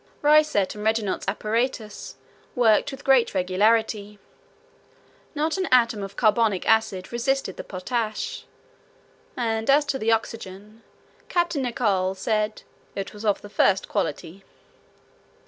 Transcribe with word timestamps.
Reiset 0.23 0.73
and 0.73 0.83
Regnaut's 0.83 1.27
apparatus 1.27 2.15
worked 2.55 2.89
with 2.89 3.03
great 3.03 3.35
regularity. 3.35 4.17
Not 5.35 5.57
an 5.59 5.67
atom 5.71 6.01
of 6.01 6.15
carbonic 6.15 6.67
acid 6.67 7.11
resisted 7.13 7.55
the 7.55 7.63
potash; 7.63 8.47
and 9.37 9.69
as 9.69 9.85
to 9.85 9.99
the 9.99 10.11
oxygen, 10.11 10.81
Captain 11.29 11.61
Nicholl 11.61 12.15
said 12.15 12.63
"it 12.95 13.13
was 13.13 13.23
of 13.23 13.41
the 13.43 13.47
first 13.49 13.87
quality." 13.87 14.43